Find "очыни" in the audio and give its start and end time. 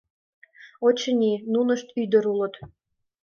0.87-1.33